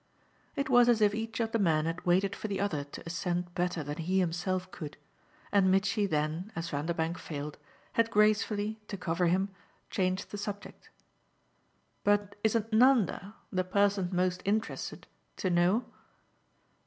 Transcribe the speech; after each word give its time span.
It 0.55 0.67
was 0.67 0.89
as 0.89 0.99
if 0.99 1.13
each 1.13 1.39
of 1.39 1.51
the 1.51 1.59
men 1.59 1.85
had 1.85 2.07
waited 2.07 2.35
for 2.35 2.47
the 2.47 2.59
other 2.59 2.83
to 2.85 3.03
assent 3.05 3.53
better 3.53 3.83
than 3.83 3.97
he 3.97 4.17
himself 4.17 4.71
could 4.71 4.97
and 5.51 5.69
Mitchy 5.69 6.07
then, 6.07 6.51
as 6.55 6.71
Vanderbank 6.71 7.19
failed, 7.19 7.59
had 7.93 8.09
gracefully, 8.09 8.79
to 8.87 8.97
cover 8.97 9.27
him, 9.27 9.49
changed 9.91 10.31
the 10.31 10.39
subject. 10.39 10.89
"But 12.03 12.33
isn't 12.43 12.73
Nanda, 12.73 13.35
the 13.51 13.63
person 13.63 14.09
most 14.11 14.41
interested, 14.43 15.05
to 15.37 15.51
know?" 15.51 15.85